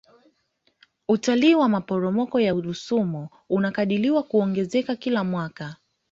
[1.07, 5.75] utalii wa maporomoko ya rusumo unakadiriwa kuongezeka kila mwaka